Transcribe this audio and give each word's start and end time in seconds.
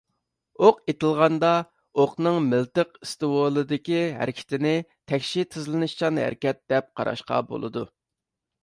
ئوق 0.67 0.77
ئېتىلغاندا، 0.93 1.51
ئوقنىڭ 2.03 2.39
مىلتىق 2.53 2.97
ئىستوۋۇلىدىكى 3.03 4.01
ھەرىكىتىنى 4.23 4.73
تەكشى 5.13 5.49
تېزلىنىشچان 5.53 6.23
ھەرىكەت 6.25 6.67
دەپ 6.75 6.93
قاراشقا 7.01 7.47
بولىدۇ. 7.55 7.89